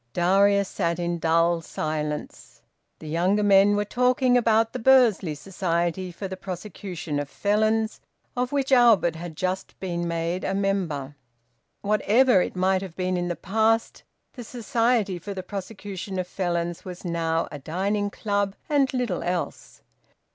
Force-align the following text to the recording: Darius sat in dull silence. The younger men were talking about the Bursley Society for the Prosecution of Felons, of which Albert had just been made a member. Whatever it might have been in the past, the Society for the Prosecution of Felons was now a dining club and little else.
Darius 0.13 0.67
sat 0.67 0.97
in 0.97 1.19
dull 1.19 1.61
silence. 1.61 2.63
The 2.97 3.07
younger 3.07 3.43
men 3.43 3.75
were 3.75 3.85
talking 3.85 4.35
about 4.35 4.73
the 4.73 4.79
Bursley 4.79 5.35
Society 5.35 6.11
for 6.11 6.27
the 6.27 6.35
Prosecution 6.35 7.19
of 7.19 7.29
Felons, 7.29 8.01
of 8.35 8.51
which 8.51 8.71
Albert 8.71 9.15
had 9.15 9.35
just 9.37 9.79
been 9.79 10.07
made 10.07 10.43
a 10.43 10.55
member. 10.55 11.15
Whatever 11.83 12.41
it 12.41 12.55
might 12.55 12.81
have 12.81 12.95
been 12.95 13.15
in 13.15 13.27
the 13.27 13.35
past, 13.35 14.01
the 14.33 14.43
Society 14.43 15.19
for 15.19 15.35
the 15.35 15.43
Prosecution 15.43 16.17
of 16.17 16.25
Felons 16.27 16.83
was 16.83 17.05
now 17.05 17.47
a 17.51 17.59
dining 17.59 18.09
club 18.09 18.55
and 18.67 18.91
little 18.95 19.21
else. 19.21 19.83